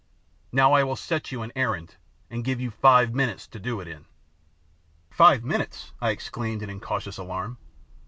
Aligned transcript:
Now 0.51 0.73
I 0.73 0.83
will 0.83 0.95
set 0.95 1.31
you 1.31 1.43
an 1.43 1.51
errand, 1.55 1.97
and 2.31 2.43
give 2.43 2.59
you 2.59 2.71
five 2.71 3.13
minutes 3.13 3.45
to 3.45 3.59
do 3.59 3.79
it 3.79 3.87
in." 3.87 4.05
"Five 5.11 5.43
minutes!" 5.43 5.91
I 6.01 6.09
exclaimed 6.09 6.63
in 6.63 6.71
incautious 6.71 7.19
alarm. 7.19 7.59